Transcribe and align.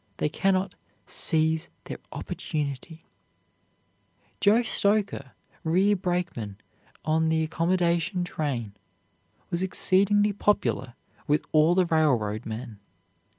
They 0.17 0.29
cannot 0.29 0.73
seize 1.05 1.69
their 1.83 1.99
opportunity. 2.11 3.05
Joe 4.39 4.63
Stoker, 4.63 5.33
rear 5.63 5.95
brakeman 5.95 6.57
on 7.05 7.29
the 7.29 7.43
accommodation 7.43 8.23
train, 8.23 8.73
was 9.51 9.61
exceedingly 9.61 10.33
popular 10.33 10.95
with 11.27 11.45
all 11.51 11.75
the 11.75 11.85
railroad 11.85 12.47
men. 12.47 12.79